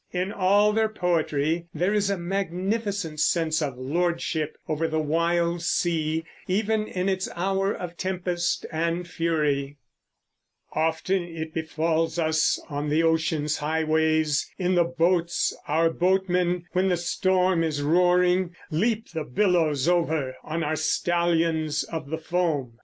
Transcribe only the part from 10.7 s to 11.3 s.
Often